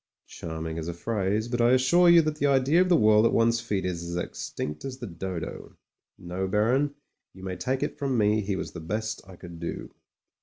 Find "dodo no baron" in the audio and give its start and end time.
5.05-6.95